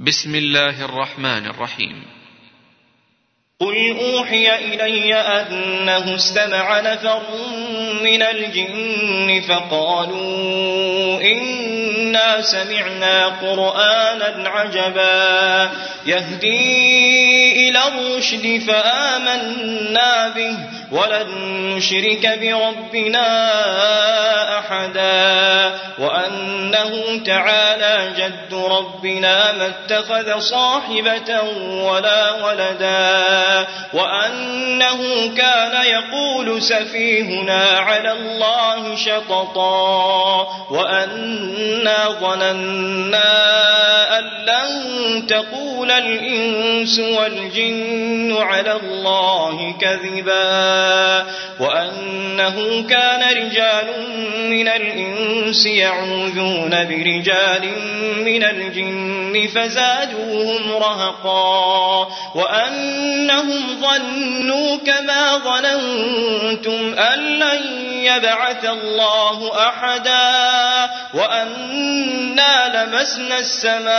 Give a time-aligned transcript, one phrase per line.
[0.00, 2.02] بسم الله الرحمن الرحيم.
[3.60, 7.22] قل أوحي إلي أنه استمع نفر
[8.02, 15.70] من الجن فقالوا إنا سمعنا قرآنا عجبا
[16.06, 20.56] يهدي إلى الرشد فآمنا به
[20.92, 21.28] ولن
[21.76, 23.28] نشرك بربنا
[24.58, 31.40] أحدا وأنه تعالى جد ربنا ما اتخذ صاحبة
[31.70, 43.28] ولا ولدا وأنه كان يقول سفيهنا على الله شططا وأنا ظننا
[44.18, 51.26] أن لن تقول الإنس والجن على الله كذبا
[51.60, 53.86] وأنه كان رجال
[54.50, 57.68] من الإنس يعوذون برجال
[58.24, 67.77] من الجن فزادوهم رهقا وأنهم ظنوا كما ظننتم أن لن
[68.16, 73.98] يبعث الله أحدا وأنا لمسنا السماء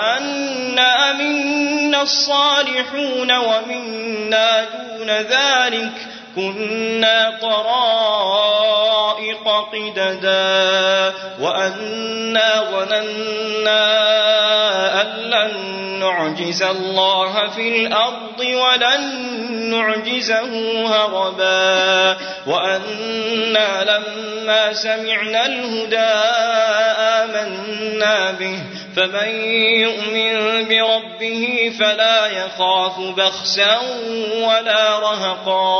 [0.00, 5.92] منا الصالحون ومنا دون ذلك
[6.36, 13.82] كنا طرائق قددا وأنا ظننا
[15.02, 19.00] أن لن نعجز الله في الأرض ولن
[19.70, 20.50] نعجزه
[20.86, 25.98] هربا وأنا لما سمعنا الهدى
[26.98, 28.62] آمنا به
[28.96, 29.28] فمن
[29.84, 33.78] يؤمن بربه فلا يخاف بخسا
[34.34, 35.79] ولا رهقا.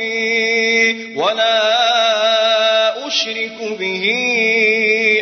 [0.00, 4.04] ربي ولا أشرك به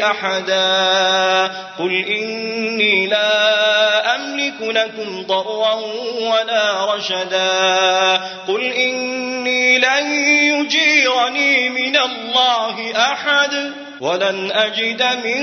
[0.03, 1.53] أحدا.
[1.79, 5.75] قل إني لا أملك لكم ضرا
[6.21, 8.21] ولا رشدا.
[8.49, 10.13] قل إني لن
[10.55, 15.43] يجيرني من الله أحد ولن أجد من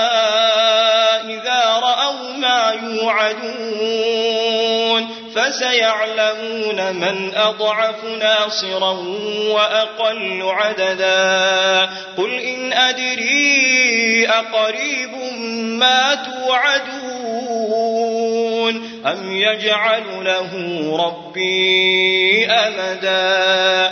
[5.51, 8.91] فسيعلمون من أضعف ناصرا
[9.49, 11.89] وأقل عددا.
[12.17, 15.11] قل إن أدري أقريب
[15.79, 17.01] ما توعدون.
[19.05, 20.51] أم يجعل له
[21.05, 23.91] ربي أمدا.